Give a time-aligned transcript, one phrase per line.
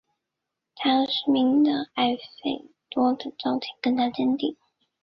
[0.75, 4.57] 他和失明的艾费多的交情更加坚定。